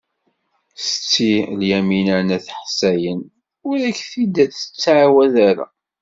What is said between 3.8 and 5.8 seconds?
ak-t-id-tettɛawad ara.